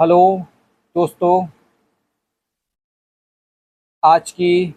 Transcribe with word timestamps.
Hello 0.00 0.46
दोस्तों, 0.96 1.46
आज 4.04 4.30
की 4.32 4.74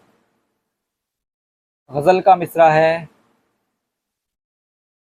गज़ल 1.91 2.21
का 2.21 2.35
मिसरा 2.35 2.69
है। 2.71 3.09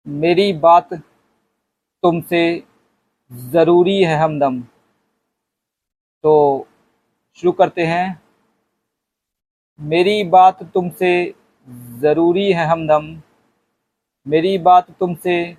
मेरी 0.07 0.53
बात 0.53 0.93
तुमसे 0.93 2.63
ज़रूरी 3.31 4.03
है 4.03 4.17
हमदम। 4.17 4.61
तो 6.23 6.67
शुरू 7.37 7.51
करते 7.51 7.85
हैं। 7.85 8.21
मेरी 9.79 10.23
बात 10.23 10.63
तुमसे 10.63 11.35
ज़रूरी 11.99 12.51
है 12.51 12.65
हमदम। 12.65 13.21
मेरी 14.27 14.57
बात 14.57 14.91
तुमसे 14.91 15.57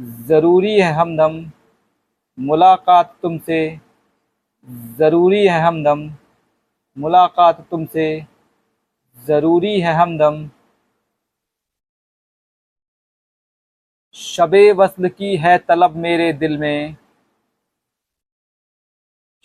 ज़रूरी 0.00 0.80
है 0.80 0.92
हमदम। 0.92 1.52
मुलाकात 2.38 3.16
तुमसे 3.22 3.58
ज़रूरी 4.98 5.46
है 5.46 5.60
हमदम। 5.60 6.00
मुलाकात 6.96 7.60
तुमसे 7.70 8.04
ज़रूरी 9.18 9.80
है 9.80 9.92
हमदम। 9.94 10.50
शब 14.16 14.54
वसल 14.76 15.08
की 15.08 15.36
है 15.36 15.56
तलब 15.58 15.96
मेरे 15.96 16.32
दिल 16.32 16.58
में। 16.58 16.96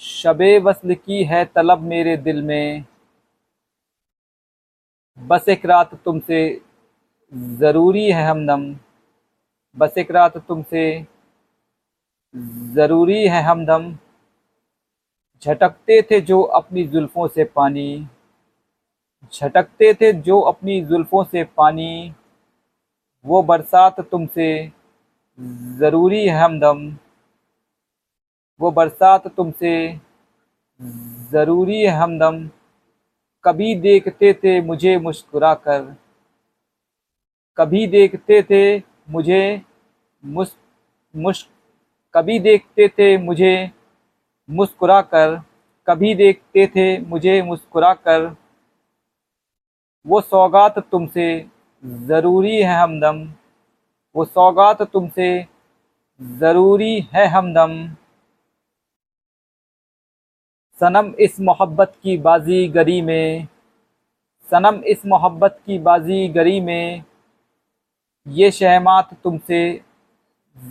शब 0.02 0.42
वसल 0.64 0.94
की 0.96 1.24
है 1.24 1.44
तलब 1.46 1.82
मेरे 1.84 2.18
दिल 2.18 2.42
में। 2.42 2.86
बस 5.18 5.50
एक 5.50 5.66
रात 5.66 5.96
तुमसे 5.96 6.44
ज़रूरी 7.60 8.06
है 8.12 8.24
हमदम। 8.24 8.76
बस 9.78 9.98
एक 9.98 10.12
रात 10.12 10.38
तुमसे 10.38 10.84
ज़रूरी 12.36 13.28
है 13.28 13.42
हमदम। 13.44 13.98
झटकते 15.44 16.02
थे 16.02 16.20
जो 16.22 16.42
अपनी 16.42 16.84
जुल्फ़ों 16.88 17.28
से 17.28 17.44
पानी। 17.44 18.08
झटकते 19.34 19.94
थे 19.94 20.12
जो 20.14 20.40
अपनी 20.42 20.80
जुल्फ़ों 20.82 21.24
से 21.24 21.44
पानी। 21.58 22.14
वो 23.26 23.42
बरसात 23.44 24.00
तुमसे 24.02 24.72
ज़रूरी 25.80 26.26
है 26.28 26.44
हमदम। 26.44 26.98
वो 28.60 28.72
बरसात 28.72 29.28
तुमसे 29.28 29.76
ज़रूरी 31.32 31.82
है 31.82 31.92
हमदम। 31.92 32.48
कभी 33.44 33.76
देखते 33.76 34.34
थे 34.34 34.60
मुझे 34.62 34.98
मुस्कुरा 34.98 35.54
कर 35.54 35.96
कभी 37.58 37.88
देखते 37.88 38.42
थे 38.44 38.78
मुझे 39.10 39.62
मुस 40.24 40.56
मुस्क 41.16 41.48
कभी 42.16 42.40
देखते 42.40 42.88
थे 42.90 43.18
मुझे 43.18 43.54
मुस्कुरा 44.50 45.02
कर 45.04 45.36
कभी 45.88 46.14
देखते 46.16 46.66
थे 46.68 46.86
मुझे 47.02 47.42
मुस्कुरा 47.42 47.94
कर 47.96 48.36
वो 50.06 50.22
सौगात 50.22 50.80
तुमसे 50.82 51.26
ज़रूरी 52.08 52.56
है 52.56 52.76
हमदम, 52.82 53.22
वो 54.16 54.26
सौगात 54.26 54.82
तुमसे 54.84 55.28
ज़रूरी 56.40 57.00
है 57.14 57.26
हमदम। 57.28 57.74
सनम 60.80 61.14
इस 61.20 61.40
मोहब्बत 61.40 61.94
की 62.04 62.18
बाजी 62.18 62.68
गरी 62.68 63.02
में, 63.02 63.48
सनम 64.50 64.82
इस 64.86 65.06
मोहब्बत 65.06 65.60
की 65.66 65.80
बाजी 65.80 66.28
गरी 66.30 66.60
में। 66.62 67.04
ये 68.26 68.52
शहमात 68.52 69.14
तुमसे 69.24 69.62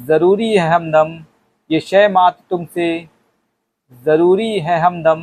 ज़रूरी 0.06 0.52
है 0.54 0.68
हमदम 0.68 1.18
ये 1.70 1.78
शह 1.80 2.08
मात 2.08 2.38
तुमसे 2.50 2.84
ज़रूरी 3.92 4.58
है 4.60 4.78
हमदम। 4.80 5.20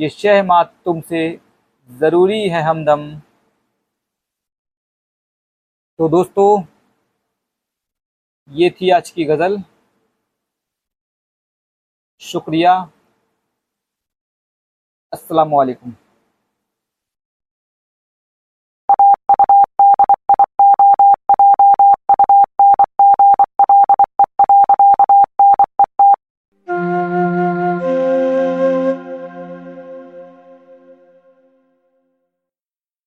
ये 0.00 0.08
शह 0.08 0.42
मात 0.42 0.74
तुमसे 0.84 1.22
ज़रूरी 1.90 2.48
है 2.48 2.62
हमदम। 2.62 3.02
तो 5.98 6.08
दोस्तों, 6.08 6.62
ये 8.50 8.70
थी 8.70 8.90
आज 8.90 9.10
की 9.10 9.24
गज़ल। 9.24 9.62
शुक्रिया। 12.22 12.76
अस्सलाम 15.12 15.50
वालेकुम 15.50 15.94